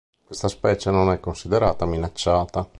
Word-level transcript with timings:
Questa 0.25 0.47
specie 0.47 0.89
non 0.89 1.11
è 1.11 1.19
considerata 1.19 1.85
minacciata. 1.85 2.67